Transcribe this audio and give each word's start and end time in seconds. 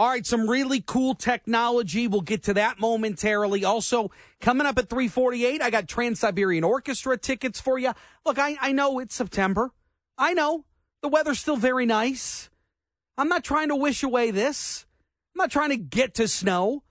All 0.00 0.08
right, 0.08 0.24
some 0.24 0.48
really 0.48 0.80
cool 0.80 1.14
technology. 1.14 2.08
We'll 2.08 2.22
get 2.22 2.44
to 2.44 2.54
that 2.54 2.80
momentarily. 2.80 3.66
Also, 3.66 4.10
coming 4.40 4.66
up 4.66 4.78
at 4.78 4.88
348, 4.88 5.60
I 5.60 5.68
got 5.68 5.88
Trans-Siberian 5.88 6.64
Orchestra 6.64 7.18
tickets 7.18 7.60
for 7.60 7.78
you. 7.78 7.92
Look, 8.24 8.38
I, 8.38 8.56
I 8.62 8.72
know 8.72 8.98
it's 8.98 9.14
September. 9.14 9.72
I 10.16 10.32
know. 10.32 10.64
The 11.02 11.08
weather's 11.08 11.38
still 11.38 11.58
very 11.58 11.84
nice. 11.84 12.48
I'm 13.18 13.28
not 13.28 13.44
trying 13.44 13.68
to 13.68 13.76
wish 13.76 14.02
away 14.02 14.30
this. 14.30 14.86
I'm 15.34 15.40
not 15.40 15.50
trying 15.50 15.68
to 15.68 15.76
get 15.76 16.14
to 16.14 16.28
snow. 16.28 16.82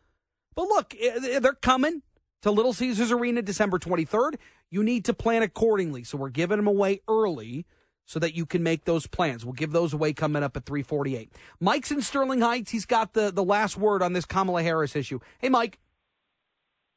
But 0.53 0.67
look, 0.67 0.93
eh, 1.01 1.39
they're 1.39 1.53
coming 1.53 2.03
to 2.43 2.51
Little 2.51 2.73
Caesars 2.73 3.11
Arena 3.11 3.41
December 3.41 3.79
23rd. 3.79 4.35
You 4.69 4.83
need 4.83 5.03
to 5.05 5.15
plan 5.15 5.41
accordingly. 5.41 6.03
So 6.03 6.19
we're 6.19 6.29
giving 6.29 6.57
them 6.57 6.67
away 6.67 7.01
early 7.07 7.65
so 8.09 8.17
that 8.17 8.33
you 8.33 8.43
can 8.43 8.63
make 8.63 8.85
those 8.85 9.05
plans. 9.05 9.45
We'll 9.45 9.53
give 9.53 9.71
those 9.71 9.93
away 9.93 10.13
coming 10.13 10.41
up 10.41 10.57
at 10.57 10.65
348. 10.65 11.31
Mike's 11.59 11.91
in 11.91 12.01
Sterling 12.01 12.41
Heights. 12.41 12.71
He's 12.71 12.87
got 12.87 13.13
the, 13.13 13.29
the 13.29 13.43
last 13.43 13.77
word 13.77 14.01
on 14.01 14.13
this 14.13 14.25
Kamala 14.25 14.63
Harris 14.63 14.95
issue. 14.95 15.19
Hey, 15.37 15.47
Mike. 15.47 15.77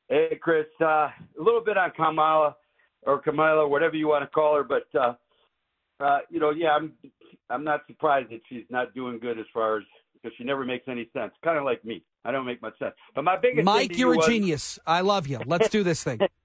Hey, 0.08 0.38
Chris. 0.40 0.64
Uh, 0.80 0.84
a 0.84 1.12
little 1.36 1.60
bit 1.60 1.76
on 1.76 1.90
Kamala 1.90 2.56
or 3.02 3.18
Kamala, 3.18 3.68
whatever 3.68 3.94
you 3.94 4.08
want 4.08 4.22
to 4.22 4.26
call 4.26 4.56
her, 4.56 4.64
but 4.64 4.86
uh, 4.98 5.12
uh, 6.02 6.20
you 6.30 6.40
know, 6.40 6.48
yeah, 6.48 6.70
I'm 6.70 6.94
I'm 7.50 7.62
not 7.62 7.82
surprised 7.86 8.30
that 8.30 8.40
she's 8.48 8.64
not 8.70 8.94
doing 8.94 9.18
good 9.18 9.38
as 9.38 9.44
far 9.52 9.76
as 9.76 9.82
because 10.14 10.34
she 10.38 10.44
never 10.44 10.64
makes 10.64 10.88
any 10.88 11.10
sense. 11.12 11.32
Kind 11.44 11.58
of 11.58 11.64
like 11.64 11.84
me. 11.84 12.02
I 12.24 12.30
don't 12.30 12.46
make 12.46 12.62
much 12.62 12.78
sense. 12.78 12.94
But 13.14 13.24
my 13.24 13.36
biggest 13.36 13.66
Mike, 13.66 13.98
you're 13.98 14.14
you 14.14 14.14
a 14.14 14.16
was, 14.16 14.26
genius. 14.26 14.78
I 14.86 15.02
love 15.02 15.26
you. 15.26 15.40
Let's 15.44 15.68
do 15.68 15.82
this 15.82 16.02
thing. 16.02 16.20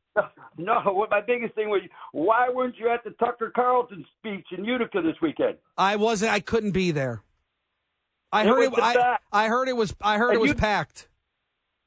no, 0.58 0.80
what 0.86 1.10
my 1.10 1.22
biggest 1.22 1.56
thing 1.56 1.70
was, 1.70 1.82
why 2.12 2.50
weren't 2.50 2.76
you 2.78 2.90
at 2.90 3.04
the 3.04 3.12
Tucker 3.12 3.52
Carlson 3.56 4.06
speech 4.20 4.46
in 4.58 4.66
Utica 4.66 5.02
this 5.02 5.16
weekend? 5.22 5.56
I 5.78 5.96
wasn't. 5.96 6.32
I 6.32 6.40
couldn't 6.40 6.72
be 6.72 6.92
there. 6.92 7.22
I 8.32 8.42
it 8.44 8.48
heard 8.48 8.64
it. 8.64 8.74
I, 8.78 9.18
I, 9.32 9.48
heard 9.48 9.70
it 9.70 9.76
was. 9.76 9.96
I 10.02 10.18
heard 10.18 10.30
and 10.30 10.38
it 10.38 10.42
was 10.42 10.50
you, 10.50 10.56
packed. 10.56 11.08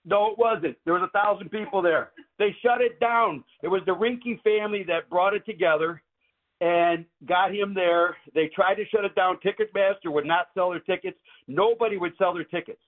No, 0.05 0.33
it 0.33 0.38
wasn't. 0.38 0.77
There 0.84 0.95
was 0.95 1.02
a 1.02 1.11
thousand 1.11 1.51
people 1.51 1.83
there. 1.83 2.12
They 2.39 2.56
shut 2.62 2.81
it 2.81 2.98
down. 3.00 3.44
It 3.62 3.69
was 3.69 3.83
the 3.84 3.92
Rinke 3.92 4.42
family 4.42 4.84
that 4.84 5.11
brought 5.11 5.34
it 5.34 5.44
together 5.44 6.03
and 6.62 7.05
got 7.27 7.55
him 7.55 7.75
there. 7.75 8.16
They 8.34 8.50
tried 8.55 8.77
to 8.77 8.84
shut 8.87 9.05
it 9.05 9.14
down. 9.14 9.39
Ticketmaster 9.44 10.11
would 10.11 10.25
not 10.27 10.48
sell 10.55 10.70
their 10.70 10.81
tickets. 10.81 11.19
Nobody 11.47 11.98
would 11.98 12.12
sell 12.16 12.33
their 12.33 12.44
tickets. 12.44 12.81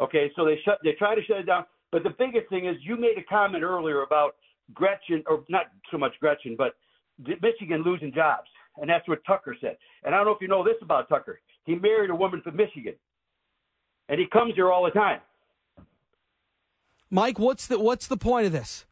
Okay, 0.00 0.32
so 0.34 0.46
they 0.46 0.58
shut. 0.64 0.78
They 0.82 0.92
tried 0.92 1.16
to 1.16 1.24
shut 1.24 1.38
it 1.38 1.46
down. 1.46 1.64
But 1.90 2.02
the 2.02 2.14
biggest 2.18 2.48
thing 2.48 2.66
is 2.66 2.76
you 2.82 2.96
made 2.96 3.18
a 3.18 3.22
comment 3.24 3.62
earlier 3.62 4.02
about 4.02 4.36
Gretchen, 4.74 5.22
or 5.26 5.44
not 5.48 5.66
so 5.90 5.98
much 5.98 6.12
Gretchen, 6.20 6.56
but 6.56 6.74
Michigan 7.18 7.82
losing 7.84 8.12
jobs. 8.12 8.48
And 8.78 8.88
that's 8.88 9.06
what 9.06 9.24
Tucker 9.26 9.56
said. 9.60 9.76
And 10.02 10.14
I 10.14 10.18
don't 10.18 10.26
know 10.26 10.32
if 10.32 10.40
you 10.40 10.48
know 10.48 10.64
this 10.64 10.76
about 10.82 11.08
Tucker. 11.08 11.40
He 11.64 11.74
married 11.74 12.10
a 12.10 12.14
woman 12.14 12.40
from 12.42 12.56
Michigan. 12.56 12.94
And 14.08 14.18
he 14.18 14.26
comes 14.26 14.54
here 14.54 14.72
all 14.72 14.84
the 14.84 14.90
time. 14.90 15.20
Mike, 17.10 17.38
what's 17.38 17.66
the 17.66 17.78
what's 17.78 18.06
the 18.06 18.16
point 18.16 18.46
of 18.46 18.52
this? 18.52 18.86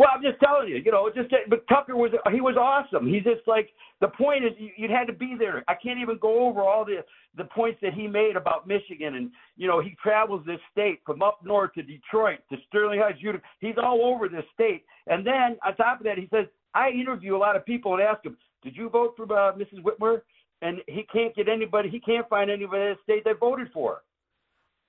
Well, 0.00 0.08
I'm 0.14 0.22
just 0.22 0.40
telling 0.40 0.70
you, 0.70 0.76
you 0.76 0.90
know, 0.90 1.10
just 1.14 1.28
but 1.50 1.68
Tucker 1.68 1.94
was 1.94 2.10
he 2.32 2.40
was 2.40 2.56
awesome. 2.56 3.06
He's 3.06 3.22
just 3.22 3.46
like 3.46 3.68
the 4.00 4.08
point 4.08 4.46
is 4.46 4.52
you, 4.56 4.70
you 4.74 4.88
had 4.88 5.06
to 5.08 5.12
be 5.12 5.36
there. 5.38 5.62
I 5.68 5.74
can't 5.74 5.98
even 6.00 6.16
go 6.16 6.48
over 6.48 6.62
all 6.62 6.86
the 6.86 7.04
the 7.36 7.44
points 7.44 7.80
that 7.82 7.92
he 7.92 8.06
made 8.06 8.34
about 8.34 8.66
Michigan, 8.66 9.16
and 9.16 9.30
you 9.58 9.68
know 9.68 9.78
he 9.82 9.94
travels 10.02 10.42
this 10.46 10.58
state 10.72 11.00
from 11.04 11.20
up 11.20 11.40
north 11.44 11.74
to 11.74 11.82
Detroit 11.82 12.38
to 12.50 12.56
Sterling 12.68 12.98
Heights, 12.98 13.18
Utica. 13.20 13.44
He's 13.58 13.74
all 13.76 14.00
over 14.02 14.26
this 14.26 14.46
state, 14.54 14.86
and 15.06 15.26
then 15.26 15.58
on 15.66 15.76
top 15.76 16.00
of 16.00 16.04
that, 16.04 16.16
he 16.16 16.28
says 16.32 16.46
I 16.72 16.88
interview 16.88 17.36
a 17.36 17.42
lot 17.44 17.54
of 17.54 17.66
people 17.66 17.92
and 17.92 18.02
ask 18.02 18.22
them, 18.22 18.38
"Did 18.62 18.78
you 18.78 18.88
vote 18.88 19.12
for 19.18 19.24
uh, 19.24 19.52
Mrs. 19.52 19.82
Whitmer?" 19.82 20.22
And 20.62 20.78
he 20.86 21.02
can't 21.12 21.36
get 21.36 21.46
anybody. 21.46 21.90
He 21.90 22.00
can't 22.00 22.26
find 22.30 22.50
anybody 22.50 22.84
in 22.84 22.88
the 22.88 22.96
state 23.02 23.24
that 23.24 23.38
voted 23.38 23.68
for 23.70 23.96
her. 23.96 24.00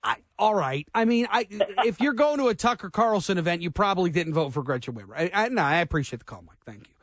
I, 0.04 0.16
all 0.40 0.56
right. 0.56 0.88
I 0.96 1.06
mean, 1.06 1.28
I 1.30 1.48
if 1.86 2.00
you're 2.00 2.14
going 2.14 2.40
to 2.40 2.48
a 2.48 2.56
Tucker 2.56 2.90
Carlson 2.90 3.38
event, 3.38 3.62
you 3.62 3.70
probably 3.70 4.10
didn't 4.10 4.34
vote 4.34 4.52
for 4.54 4.64
Gretchen 4.64 4.96
Whitmer. 4.96 5.16
I, 5.16 5.32
I, 5.34 5.50
no, 5.50 5.62
I 5.62 5.78
appreciate 5.78 6.20
the 6.20 6.26
call, 6.26 6.42
Mike. 6.42 6.58
Thank 6.66 6.88
you. 6.88 6.94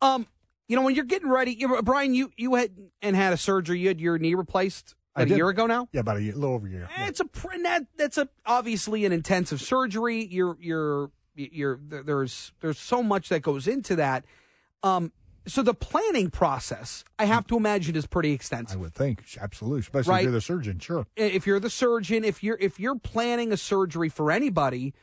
Um, 0.00 0.26
you 0.66 0.76
know, 0.76 0.82
when 0.82 0.94
you're 0.94 1.04
getting 1.04 1.28
ready, 1.28 1.52
you, 1.52 1.82
Brian, 1.82 2.14
you 2.14 2.30
you 2.36 2.54
had 2.54 2.70
and 3.02 3.16
had 3.16 3.32
a 3.32 3.36
surgery. 3.36 3.80
You 3.80 3.88
had 3.88 4.00
your 4.00 4.18
knee 4.18 4.34
replaced 4.34 4.94
a 5.16 5.26
year 5.26 5.48
ago 5.48 5.66
now. 5.66 5.88
Yeah, 5.92 6.00
about 6.00 6.18
a 6.18 6.22
year, 6.22 6.34
a 6.34 6.36
little 6.36 6.54
over 6.54 6.66
a 6.66 6.70
year. 6.70 6.88
Yeah. 6.96 7.08
It's 7.08 7.20
a 7.20 7.24
that 7.62 7.86
that's 7.96 8.18
a 8.18 8.28
obviously 8.46 9.04
an 9.04 9.12
intensive 9.12 9.60
surgery. 9.60 10.24
You're 10.24 10.56
you're 10.60 11.10
you're 11.34 11.80
there's 11.82 12.52
there's 12.60 12.78
so 12.78 13.02
much 13.02 13.28
that 13.28 13.40
goes 13.40 13.66
into 13.66 13.96
that. 13.96 14.24
Um, 14.82 15.12
so 15.48 15.62
the 15.62 15.74
planning 15.74 16.30
process, 16.30 17.04
I 17.18 17.24
have 17.24 17.46
to 17.48 17.56
imagine, 17.56 17.96
is 17.96 18.06
pretty 18.06 18.32
extensive. 18.32 18.78
I 18.78 18.80
would 18.80 18.94
think, 18.94 19.24
absolutely, 19.40 19.80
especially 19.80 20.10
right? 20.10 20.18
if 20.20 20.24
you're 20.24 20.32
the 20.32 20.40
surgeon. 20.40 20.78
Sure. 20.78 21.06
If 21.16 21.46
you're 21.46 21.60
the 21.60 21.70
surgeon, 21.70 22.24
if 22.24 22.42
you're 22.42 22.58
if 22.60 22.78
you're 22.78 22.98
planning 22.98 23.52
a 23.52 23.56
surgery 23.56 24.08
for 24.08 24.30
anybody, 24.30 24.94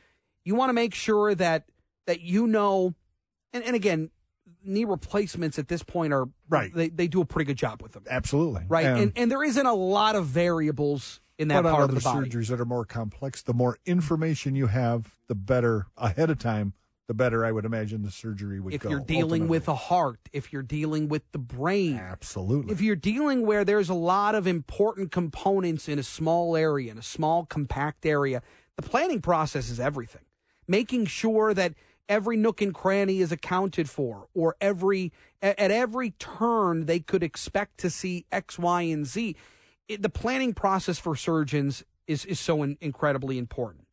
you 0.44 0.54
want 0.54 0.70
to 0.70 0.74
make 0.74 0.94
sure 0.94 1.34
that 1.34 1.64
that 2.06 2.20
you 2.20 2.46
know, 2.46 2.94
and, 3.52 3.64
and 3.64 3.76
again, 3.76 4.10
knee 4.64 4.84
replacements 4.84 5.58
at 5.58 5.68
this 5.68 5.82
point 5.82 6.12
are 6.12 6.28
right. 6.48 6.72
They 6.72 6.88
they 6.88 7.08
do 7.08 7.20
a 7.20 7.24
pretty 7.26 7.46
good 7.46 7.58
job 7.58 7.82
with 7.82 7.92
them. 7.92 8.04
Absolutely. 8.08 8.64
Right. 8.68 8.86
And 8.86 8.98
and, 8.98 9.12
and 9.16 9.30
there 9.30 9.42
isn't 9.42 9.66
a 9.66 9.74
lot 9.74 10.16
of 10.16 10.26
variables 10.26 11.20
in 11.38 11.48
that 11.48 11.62
part 11.62 11.90
of 11.90 11.94
the 11.94 12.00
body. 12.00 12.30
surgeries 12.30 12.48
that 12.48 12.60
are 12.60 12.64
more 12.64 12.84
complex, 12.84 13.42
the 13.42 13.54
more 13.54 13.78
information 13.84 14.54
you 14.54 14.68
have, 14.68 15.16
the 15.26 15.34
better 15.34 15.86
ahead 15.96 16.30
of 16.30 16.38
time 16.38 16.72
the 17.08 17.14
better 17.14 17.44
I 17.44 17.52
would 17.52 17.64
imagine 17.64 18.02
the 18.02 18.10
surgery 18.10 18.58
would 18.60 18.74
if 18.74 18.80
go. 18.80 18.88
If 18.88 18.90
you're 18.90 19.00
dealing 19.00 19.42
ultimately. 19.42 19.48
with 19.48 19.68
a 19.68 19.74
heart, 19.74 20.20
if 20.32 20.52
you're 20.52 20.62
dealing 20.62 21.08
with 21.08 21.22
the 21.32 21.38
brain. 21.38 21.96
Absolutely. 21.96 22.72
If 22.72 22.80
you're 22.80 22.96
dealing 22.96 23.46
where 23.46 23.64
there's 23.64 23.88
a 23.88 23.94
lot 23.94 24.34
of 24.34 24.46
important 24.46 25.12
components 25.12 25.88
in 25.88 25.98
a 25.98 26.02
small 26.02 26.56
area, 26.56 26.90
in 26.90 26.98
a 26.98 27.02
small, 27.02 27.46
compact 27.46 28.04
area, 28.04 28.42
the 28.76 28.82
planning 28.82 29.22
process 29.22 29.70
is 29.70 29.78
everything. 29.78 30.22
Making 30.66 31.06
sure 31.06 31.54
that 31.54 31.74
every 32.08 32.36
nook 32.36 32.60
and 32.60 32.74
cranny 32.74 33.20
is 33.20 33.30
accounted 33.30 33.88
for, 33.88 34.26
or 34.34 34.56
every 34.60 35.12
at 35.40 35.70
every 35.70 36.10
turn 36.10 36.86
they 36.86 36.98
could 36.98 37.22
expect 37.22 37.78
to 37.78 37.90
see 37.90 38.26
X, 38.32 38.58
Y, 38.58 38.82
and 38.82 39.06
Z. 39.06 39.36
It, 39.88 40.02
the 40.02 40.08
planning 40.08 40.54
process 40.54 40.98
for 40.98 41.14
surgeons 41.14 41.84
is, 42.08 42.24
is 42.24 42.40
so 42.40 42.64
in, 42.64 42.76
incredibly 42.80 43.38
important. 43.38 43.85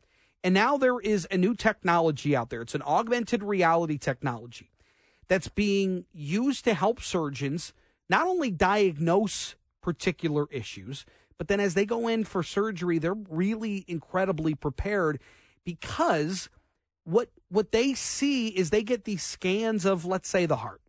And 0.43 0.53
now 0.53 0.77
there 0.77 0.99
is 0.99 1.27
a 1.31 1.37
new 1.37 1.55
technology 1.55 2.35
out 2.35 2.49
there. 2.49 2.61
It's 2.61 2.75
an 2.75 2.81
augmented 2.81 3.43
reality 3.43 3.97
technology 3.97 4.71
that's 5.27 5.47
being 5.47 6.05
used 6.11 6.65
to 6.65 6.73
help 6.73 7.01
surgeons 7.01 7.73
not 8.09 8.27
only 8.27 8.51
diagnose 8.51 9.55
particular 9.81 10.47
issues, 10.51 11.05
but 11.37 11.47
then 11.47 11.59
as 11.59 11.73
they 11.73 11.85
go 11.85 12.07
in 12.07 12.25
for 12.25 12.43
surgery, 12.43 12.99
they're 12.99 13.13
really 13.13 13.85
incredibly 13.87 14.53
prepared 14.53 15.19
because 15.63 16.49
what 17.05 17.29
what 17.49 17.71
they 17.71 17.93
see 17.93 18.49
is 18.49 18.69
they 18.69 18.83
get 18.83 19.03
these 19.03 19.23
scans 19.23 19.85
of 19.85 20.05
let's 20.05 20.29
say 20.29 20.45
the 20.45 20.57
heart. 20.57 20.81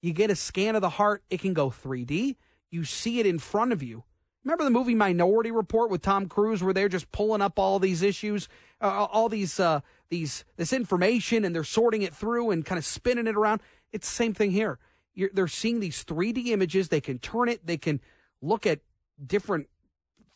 You 0.00 0.12
get 0.12 0.30
a 0.30 0.36
scan 0.36 0.76
of 0.76 0.82
the 0.82 0.90
heart, 0.90 1.22
it 1.30 1.40
can 1.40 1.54
go 1.54 1.70
3D. 1.70 2.36
You 2.70 2.84
see 2.84 3.18
it 3.20 3.26
in 3.26 3.38
front 3.38 3.72
of 3.72 3.82
you. 3.82 4.04
Remember 4.48 4.64
the 4.64 4.70
movie 4.70 4.94
Minority 4.94 5.50
Report 5.50 5.90
with 5.90 6.00
Tom 6.00 6.26
Cruise, 6.26 6.62
where 6.62 6.72
they're 6.72 6.88
just 6.88 7.12
pulling 7.12 7.42
up 7.42 7.58
all 7.58 7.78
these 7.78 8.00
issues, 8.00 8.48
uh, 8.80 9.06
all 9.12 9.28
these 9.28 9.60
uh, 9.60 9.80
these 10.08 10.42
this 10.56 10.72
information, 10.72 11.44
and 11.44 11.54
they're 11.54 11.64
sorting 11.64 12.00
it 12.00 12.14
through 12.14 12.50
and 12.50 12.64
kind 12.64 12.78
of 12.78 12.86
spinning 12.86 13.26
it 13.26 13.36
around. 13.36 13.60
It's 13.92 14.08
the 14.08 14.14
same 14.14 14.32
thing 14.32 14.52
here. 14.52 14.78
You're, 15.12 15.28
they're 15.34 15.48
seeing 15.48 15.80
these 15.80 16.02
3D 16.02 16.46
images. 16.46 16.88
They 16.88 17.02
can 17.02 17.18
turn 17.18 17.50
it. 17.50 17.66
They 17.66 17.76
can 17.76 18.00
look 18.40 18.66
at 18.66 18.80
different 19.22 19.68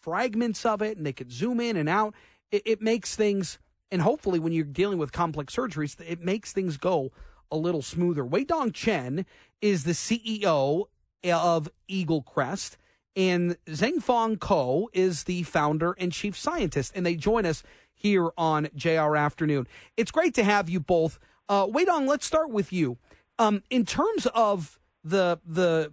fragments 0.02 0.66
of 0.66 0.82
it, 0.82 0.98
and 0.98 1.06
they 1.06 1.14
can 1.14 1.30
zoom 1.30 1.58
in 1.58 1.78
and 1.78 1.88
out. 1.88 2.12
It, 2.50 2.60
it 2.66 2.82
makes 2.82 3.16
things, 3.16 3.58
and 3.90 4.02
hopefully, 4.02 4.38
when 4.38 4.52
you're 4.52 4.66
dealing 4.66 4.98
with 4.98 5.12
complex 5.12 5.56
surgeries, 5.56 5.98
it 6.06 6.20
makes 6.20 6.52
things 6.52 6.76
go 6.76 7.12
a 7.50 7.56
little 7.56 7.80
smoother. 7.80 8.26
Weidong 8.26 8.74
Chen 8.74 9.24
is 9.62 9.84
the 9.84 9.92
CEO 9.92 10.84
of 11.24 11.70
Eagle 11.88 12.20
Crest. 12.20 12.76
And 13.14 13.56
Zhifeng 13.66 14.38
Kou 14.40 14.88
is 14.92 15.24
the 15.24 15.42
founder 15.42 15.94
and 15.98 16.12
chief 16.12 16.36
scientist, 16.36 16.92
and 16.94 17.04
they 17.04 17.14
join 17.14 17.44
us 17.44 17.62
here 17.94 18.30
on 18.36 18.68
JR 18.74 19.16
Afternoon. 19.16 19.66
It's 19.96 20.10
great 20.10 20.34
to 20.34 20.44
have 20.44 20.68
you 20.68 20.80
both. 20.80 21.18
Uh, 21.48 21.66
Weidong, 21.66 22.08
let's 22.08 22.26
start 22.26 22.50
with 22.50 22.72
you. 22.72 22.98
Um, 23.38 23.62
in 23.70 23.84
terms 23.84 24.26
of 24.34 24.78
the 25.04 25.40
the 25.44 25.92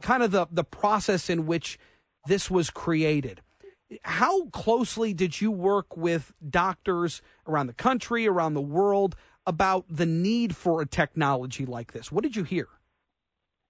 kind 0.00 0.22
of 0.22 0.32
the 0.32 0.46
the 0.50 0.64
process 0.64 1.30
in 1.30 1.46
which 1.46 1.78
this 2.26 2.50
was 2.50 2.70
created, 2.70 3.40
how 4.02 4.46
closely 4.46 5.14
did 5.14 5.40
you 5.40 5.50
work 5.50 5.96
with 5.96 6.32
doctors 6.48 7.22
around 7.46 7.66
the 7.66 7.74
country, 7.74 8.26
around 8.26 8.54
the 8.54 8.60
world, 8.60 9.14
about 9.46 9.84
the 9.88 10.06
need 10.06 10.56
for 10.56 10.80
a 10.80 10.86
technology 10.86 11.66
like 11.66 11.92
this? 11.92 12.10
What 12.10 12.22
did 12.22 12.36
you 12.36 12.44
hear? 12.44 12.68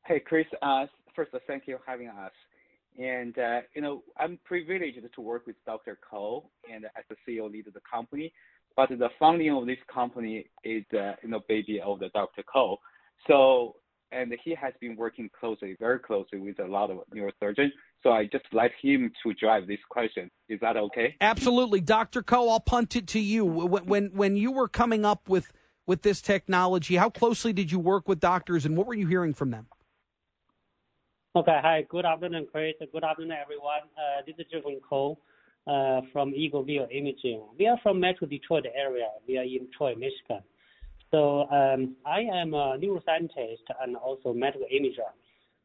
Hey, 0.07 0.21
Chris. 0.21 0.47
Uh, 0.63 0.87
first, 1.15 1.31
thank 1.47 1.65
you 1.67 1.79
for 1.79 1.91
having 1.91 2.09
us. 2.09 2.33
And, 2.99 3.37
uh, 3.39 3.61
you 3.75 3.83
know, 3.83 4.03
I'm 4.19 4.39
privileged 4.45 4.99
to 5.15 5.21
work 5.21 5.47
with 5.47 5.57
Dr. 5.67 5.99
Kou 6.09 6.45
and 6.73 6.85
as 6.85 7.05
the 7.09 7.17
CEO 7.27 7.51
lead 7.51 7.67
of 7.67 7.75
the 7.75 7.81
company. 7.91 8.33
But 8.77 8.91
the 8.91 9.09
founding 9.19 9.51
of 9.51 9.67
this 9.67 9.79
company 9.93 10.47
is, 10.65 10.85
uh, 10.93 11.15
you 11.23 11.31
know, 11.31 11.41
baby 11.49 11.81
of 11.81 12.01
the 12.01 12.09
Dr. 12.11 12.43
Kou. 12.43 12.77
So 13.27 13.77
and 14.15 14.33
he 14.45 14.55
has 14.55 14.73
been 14.81 14.97
working 14.97 15.29
closely, 15.39 15.77
very 15.79 15.99
closely 15.99 16.39
with 16.39 16.59
a 16.61 16.67
lot 16.67 16.91
of 16.91 16.99
neurosurgeons. 17.15 17.71
So 18.03 18.11
I 18.11 18.25
just 18.27 18.45
let 18.53 18.71
him 18.81 19.11
to 19.23 19.35
drive 19.35 19.67
this 19.67 19.79
question. 19.91 20.31
Is 20.49 20.61
that 20.61 20.77
okay? 20.77 21.17
Absolutely, 21.21 21.81
Dr. 21.81 22.23
Kou. 22.23 22.49
I'll 22.49 22.61
punt 22.61 22.97
it 22.97 23.07
to 23.09 23.19
you. 23.19 23.45
When 23.45 23.87
when, 23.87 24.07
when 24.15 24.37
you 24.37 24.53
were 24.53 24.69
coming 24.69 25.05
up 25.05 25.29
with 25.29 25.53
with 25.87 26.03
this 26.03 26.23
technology, 26.23 26.97
how 26.97 27.11
closely 27.11 27.53
did 27.53 27.73
you 27.73 27.79
work 27.79 28.09
with 28.09 28.21
doctors, 28.21 28.65
and 28.65 28.77
what 28.77 28.87
were 28.87 28.95
you 28.95 29.07
hearing 29.07 29.35
from 29.35 29.51
them? 29.51 29.67
Okay. 31.37 31.59
Hi. 31.63 31.85
Good 31.91 32.05
afternoon, 32.05 32.47
Chris. 32.53 32.75
Good 32.93 33.03
afternoon, 33.03 33.33
everyone. 33.33 33.91
Uh, 33.99 34.23
this 34.25 34.37
is 34.39 34.47
Zhifeng 34.55 34.79
Kou 34.89 35.19
uh, 35.67 36.03
from 36.13 36.31
EagleView 36.31 36.87
Imaging. 36.97 37.43
We 37.59 37.67
are 37.67 37.77
from 37.83 37.99
Metro 37.99 38.29
Detroit 38.29 38.67
area. 38.73 39.09
We 39.27 39.39
are 39.39 39.43
in 39.43 39.67
Troy, 39.77 39.97
Michigan. 39.97 40.45
So 41.11 41.51
um, 41.51 41.97
I 42.07 42.21
am 42.21 42.55
a 42.55 42.79
neuroscientist 42.79 43.67
and 43.83 43.97
also 43.97 44.33
medical 44.33 44.69
imager. 44.73 45.11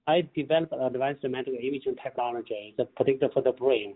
I 0.07 0.27
developed 0.35 0.73
advanced 0.73 1.23
medical 1.25 1.59
imaging 1.61 1.97
technology, 2.01 2.73
particularly 2.97 3.31
for 3.31 3.43
the 3.43 3.51
brain. 3.51 3.93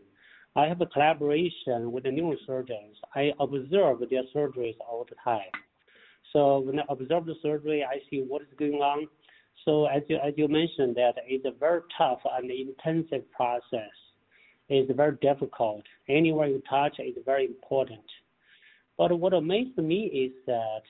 I 0.56 0.68
have 0.68 0.80
a 0.82 0.86
collaboration 0.86 1.92
with 1.92 2.04
the 2.04 2.12
neurosurgeons. 2.12 3.02
I 3.16 3.32
observe 3.40 3.98
their 4.12 4.22
surgeries 4.36 4.76
all 4.88 5.08
the 5.10 5.16
time. 5.24 5.50
So 6.34 6.60
when 6.60 6.82
I 6.82 6.84
observe 6.88 7.26
the 7.26 7.34
surgery, 7.42 7.84
I 7.84 7.98
see 8.12 8.22
what 8.22 8.44
is 8.44 8.48
going 8.60 8.74
on 8.76 9.08
as 9.88 10.04
you, 10.08 10.18
as 10.18 10.34
you 10.36 10.48
mentioned 10.48 10.96
that 10.96 11.14
it's 11.26 11.46
a 11.46 11.52
very 11.58 11.82
tough 11.98 12.20
and 12.38 12.50
intensive 12.50 13.30
process. 13.32 13.92
It's 14.70 14.92
very 14.96 15.18
difficult. 15.22 15.84
Anywhere 16.10 16.48
you 16.48 16.62
touch 16.70 16.98
is 17.00 17.16
very 17.26 17.46
important. 17.46 18.04
But 18.98 19.18
what 19.20 19.34
amazed 19.34 19.78
me 19.78 20.06
is 20.06 20.32
that, 20.48 20.84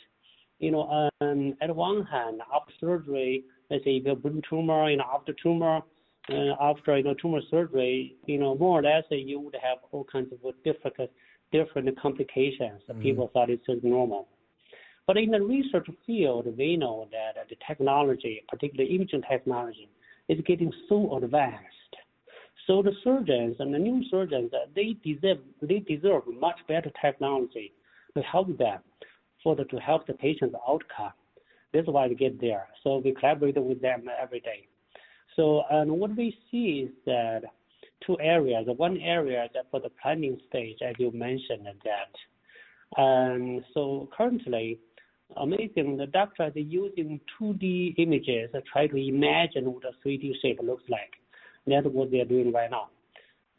you 0.60 0.72
know, 0.72 1.10
um, 1.22 1.56
at 1.62 1.76
one 1.76 2.04
hand, 2.06 2.42
after 2.54 2.74
surgery, 2.80 3.44
let's 3.70 3.84
say 3.84 3.98
if 3.98 4.04
you 4.04 4.10
have 4.10 4.22
brain 4.22 4.42
tumor, 4.50 4.90
you 4.90 4.98
know, 4.98 5.06
after 5.14 5.34
tumor, 5.42 5.82
uh, 6.30 6.54
after 6.62 6.98
you 6.98 7.04
know 7.04 7.14
tumor 7.16 7.42
surgery, 7.50 8.16
you 8.26 8.38
know, 8.40 8.56
more 8.56 8.80
or 8.80 8.84
less 8.84 9.04
you 9.10 9.40
would 9.40 9.56
have 9.56 9.80
all 9.92 10.06
kinds 10.06 10.32
of 10.32 10.40
different 10.64 11.12
different 11.52 12.00
complications. 12.00 12.82
Mm-hmm. 12.90 13.02
People 13.02 13.30
thought 13.34 13.50
it's 13.50 13.64
normal. 13.84 14.28
But 15.06 15.18
in 15.18 15.32
the 15.32 15.42
research 15.42 15.88
field, 16.06 16.48
we 16.58 16.78
know 16.78 17.08
that 17.12 17.50
the 17.50 17.58
technology, 17.68 18.44
particularly 18.48 18.96
imaging 18.96 19.24
technology, 19.30 19.90
is 20.30 20.40
getting 20.46 20.72
so 20.88 21.18
advanced. 21.18 21.68
So 22.68 22.82
the 22.82 22.94
surgeons 23.04 23.58
and 23.60 23.74
the 23.74 23.78
neurosurgeons, 23.78 24.52
they 24.74 24.96
deserve 25.04 25.40
they 25.62 25.80
deserve 25.80 26.24
much 26.40 26.60
better 26.68 26.92
technology 27.02 27.74
to 28.16 28.24
help 28.24 28.58
them, 28.58 28.80
for 29.44 29.56
the, 29.56 29.66
to 29.66 29.78
help 29.78 30.08
the 30.08 30.14
patient's 30.14 30.56
outcome. 30.68 31.12
That's 31.74 31.88
why 31.88 32.08
we 32.08 32.16
get 32.16 32.40
there. 32.40 32.68
So 32.84 33.02
we 33.04 33.14
collaborate 33.14 33.62
with 33.62 33.82
them 33.82 34.06
every 34.22 34.40
day. 34.40 34.68
So 35.36 35.64
and 35.70 35.92
what 35.92 36.16
we 36.16 36.38
see 36.50 36.88
is 36.88 36.92
that 37.06 37.42
two 38.06 38.18
areas. 38.22 38.66
One 38.78 38.98
area 38.98 39.50
that 39.54 39.66
for 39.70 39.82
the 39.82 39.90
planning 40.02 40.40
stage, 40.48 40.78
as 40.82 40.96
you 40.98 41.12
mentioned, 41.12 41.68
that. 41.84 42.14
And 42.96 43.64
so 43.74 44.08
currently, 44.16 44.80
amazing. 45.38 45.98
The 45.98 46.08
doctors 46.08 46.54
are 46.56 46.60
using 46.60 47.20
2D 47.40 47.96
images 47.98 48.50
to 48.54 48.62
try 48.62 48.88
to 48.88 48.96
imagine 48.96 49.72
what 49.72 49.84
a 49.86 50.08
3D 50.08 50.34
shape 50.42 50.60
looks 50.64 50.84
like. 50.90 51.12
That's 51.66 51.88
what 51.88 52.12
they're 52.12 52.26
doing 52.26 52.52
right 52.52 52.70
now. 52.70 52.90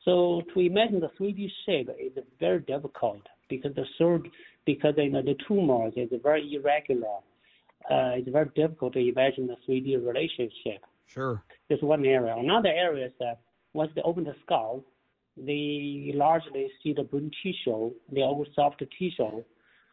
So 0.05 0.43
to 0.53 0.61
imagine 0.61 1.01
the 1.01 1.11
3D 1.19 1.49
shape 1.65 1.89
is 1.99 2.13
very 2.39 2.61
difficult 2.61 3.23
because 3.49 3.75
the 3.75 3.87
third, 3.99 4.29
because 4.67 4.95
you 4.99 5.11
know, 5.11 5.23
the 5.23 5.37
tumors 5.49 5.95
is 5.97 6.11
very 6.23 6.55
irregular. 6.55 7.19
Uh, 7.91 8.17
it's 8.17 8.29
very 8.29 8.51
difficult 8.55 8.93
to 8.95 8.99
imagine 8.99 9.47
the 9.47 9.57
3D 9.69 10.05
relationship. 10.07 10.85
Sure. 11.07 11.43
That's 11.69 11.83
one 11.83 12.05
area. 12.05 12.35
Another 12.37 12.69
area 12.69 13.07
is 13.07 13.13
that 13.21 13.41
once 13.73 13.91
they 13.95 14.03
open 14.03 14.25
the 14.25 14.35
skull, 14.45 14.85
they 15.37 16.13
largely 16.15 16.71
see 16.83 16.93
the 16.93 17.03
brain 17.03 17.31
tissue, 17.43 17.93
the 18.13 18.23
old 18.23 18.49
soft 18.55 18.83
tissue, 18.99 19.43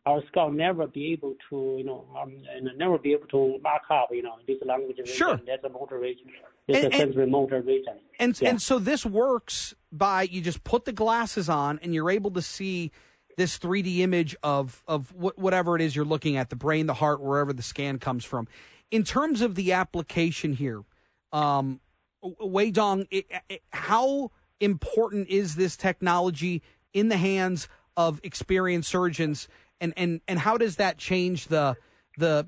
our 0.05 0.23
skull 0.27 0.51
never 0.51 0.87
be 0.87 1.11
able 1.13 1.35
to, 1.49 1.75
you 1.77 1.83
know, 1.83 2.05
um, 2.19 2.33
and 2.55 2.69
never 2.77 2.97
be 2.97 3.13
able 3.13 3.27
to 3.27 3.59
mark 3.61 3.83
up, 3.89 4.09
you 4.11 4.23
know, 4.23 4.35
this 4.47 4.57
language 4.65 4.97
region, 4.97 5.13
sure. 5.13 5.39
that's 5.45 5.63
a 5.63 5.69
motor 5.69 5.99
region, 5.99 6.27
it's 6.67 6.83
and, 6.83 6.93
a 6.93 6.97
sensory 6.97 7.23
and, 7.23 7.31
motor 7.31 7.61
region. 7.61 7.93
And, 8.19 8.39
yeah. 8.41 8.49
and 8.49 8.61
so 8.61 8.79
this 8.79 9.05
works 9.05 9.75
by 9.91 10.23
you 10.23 10.41
just 10.41 10.63
put 10.63 10.85
the 10.85 10.93
glasses 10.93 11.49
on 11.49 11.79
and 11.83 11.93
you're 11.93 12.09
able 12.09 12.31
to 12.31 12.41
see 12.41 12.91
this 13.37 13.59
3D 13.59 13.99
image 13.99 14.35
of, 14.43 14.83
of 14.87 15.13
whatever 15.13 15.75
it 15.75 15.81
is 15.81 15.95
you're 15.95 16.03
looking 16.03 16.35
at, 16.35 16.49
the 16.49 16.55
brain, 16.55 16.87
the 16.87 16.95
heart, 16.95 17.21
wherever 17.21 17.53
the 17.53 17.63
scan 17.63 17.99
comes 17.99 18.25
from. 18.25 18.47
In 18.89 19.03
terms 19.03 19.41
of 19.41 19.55
the 19.55 19.71
application 19.71 20.53
here, 20.53 20.83
um, 21.31 21.79
Weidong, 22.23 23.07
it, 23.09 23.25
it, 23.49 23.63
how 23.71 24.31
important 24.59 25.29
is 25.29 25.55
this 25.55 25.77
technology 25.77 26.61
in 26.93 27.07
the 27.09 27.17
hands 27.17 27.67
of 27.95 28.19
experienced 28.23 28.89
surgeons 28.89 29.47
and 29.81 29.93
and 29.97 30.21
and 30.27 30.39
how 30.39 30.57
does 30.57 30.77
that 30.77 30.97
change 30.97 31.47
the 31.47 31.75
the 32.17 32.45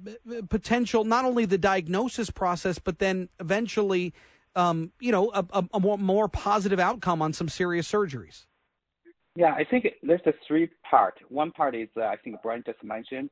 potential 0.49 1.03
not 1.03 1.25
only 1.25 1.45
the 1.45 1.57
diagnosis 1.57 2.29
process 2.29 2.79
but 2.79 2.99
then 2.99 3.29
eventually 3.39 4.13
um, 4.55 4.91
you 4.99 5.11
know 5.11 5.31
a, 5.33 5.45
a, 5.51 5.65
a 5.73 5.79
more, 5.79 5.97
more 5.97 6.29
positive 6.29 6.79
outcome 6.79 7.21
on 7.21 7.33
some 7.33 7.49
serious 7.49 7.91
surgeries? 7.91 8.45
Yeah 9.35 9.53
i 9.53 9.63
think 9.63 9.87
there's 10.03 10.21
a 10.25 10.33
three 10.47 10.69
part. 10.89 11.15
One 11.29 11.51
part 11.51 11.75
is 11.75 11.89
uh, 11.97 12.03
i 12.03 12.15
think 12.23 12.37
brian 12.41 12.63
just 12.65 12.83
mentioned. 12.83 13.29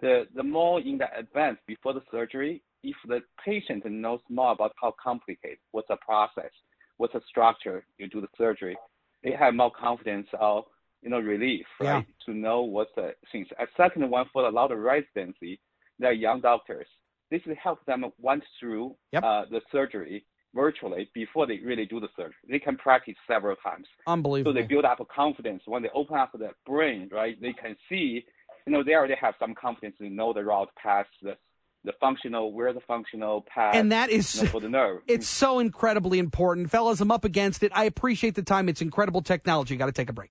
The 0.00 0.26
the 0.34 0.42
more 0.42 0.80
in 0.80 0.96
the 0.96 1.08
advance 1.18 1.58
before 1.66 1.92
the 1.92 2.02
surgery 2.10 2.62
if 2.82 2.96
the 3.06 3.20
patient 3.44 3.84
knows 3.84 4.20
more 4.30 4.52
about 4.52 4.72
how 4.80 4.94
complicated 5.02 5.58
what's 5.72 5.88
the 5.88 5.96
process 5.96 6.52
what's 6.96 7.12
the 7.12 7.20
structure 7.28 7.84
you 7.98 8.08
do 8.08 8.20
the 8.20 8.28
surgery 8.38 8.76
they 9.22 9.32
have 9.32 9.54
more 9.54 9.70
confidence 9.70 10.28
of 10.38 10.64
you 11.02 11.10
know, 11.10 11.18
relief, 11.18 11.66
right? 11.80 12.04
Yeah. 12.06 12.24
To 12.26 12.34
know 12.34 12.62
what's 12.62 12.90
the 12.96 13.14
things. 13.32 13.48
A 13.58 13.66
second 13.76 14.08
one 14.10 14.26
for 14.32 14.46
a 14.46 14.50
lot 14.50 14.72
of 14.72 14.78
residency, 14.78 15.60
they're 15.98 16.12
young 16.12 16.40
doctors. 16.40 16.86
This 17.30 17.40
will 17.46 17.54
help 17.62 17.84
them 17.86 18.04
went 18.18 18.42
through 18.58 18.96
yep. 19.12 19.22
uh, 19.22 19.44
the 19.50 19.60
surgery 19.70 20.24
virtually 20.54 21.08
before 21.14 21.46
they 21.46 21.58
really 21.64 21.86
do 21.86 22.00
the 22.00 22.08
surgery. 22.16 22.34
They 22.48 22.58
can 22.58 22.76
practice 22.76 23.14
several 23.26 23.56
times. 23.56 23.86
Unbelievable. 24.06 24.52
So 24.52 24.60
they 24.60 24.66
build 24.66 24.84
up 24.84 25.00
a 25.00 25.04
confidence. 25.04 25.62
When 25.66 25.82
they 25.82 25.90
open 25.94 26.16
up 26.16 26.32
the 26.32 26.50
brain, 26.66 27.08
right, 27.12 27.40
they 27.40 27.52
can 27.52 27.76
see, 27.88 28.24
you 28.66 28.72
know, 28.72 28.82
they 28.82 28.94
already 28.94 29.14
have 29.20 29.34
some 29.38 29.54
confidence. 29.54 29.96
They 30.00 30.08
know 30.08 30.32
the 30.32 30.44
route 30.44 30.70
past 30.82 31.08
the 31.22 31.36
the 31.82 31.92
functional, 31.98 32.52
where 32.52 32.74
the 32.74 32.80
functional 32.80 33.42
path, 33.52 33.74
and 33.74 33.90
that 33.90 34.10
is 34.10 34.34
you 34.34 34.42
know, 34.42 34.48
for 34.48 34.60
the 34.60 34.68
nerve. 34.68 35.00
It's 35.06 35.26
so 35.26 35.60
incredibly 35.60 36.18
important, 36.18 36.70
fellas. 36.70 37.00
I'm 37.00 37.10
up 37.10 37.24
against 37.24 37.62
it. 37.62 37.72
I 37.74 37.84
appreciate 37.84 38.34
the 38.34 38.42
time. 38.42 38.68
It's 38.68 38.82
incredible 38.82 39.22
technology. 39.22 39.76
Got 39.76 39.86
to 39.86 39.92
take 39.92 40.10
a 40.10 40.12
break. 40.12 40.28